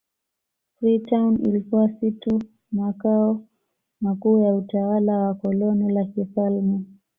Freetown 0.79 1.41
ilikuwa 1.47 1.89
si 1.89 2.11
tu 2.11 2.39
makao 2.71 3.41
makuu 4.01 4.39
ya 4.43 4.55
utawala 4.55 5.17
wa 5.17 5.33
koloni 5.35 5.91
la 5.93 6.05
kifalme 6.05 6.83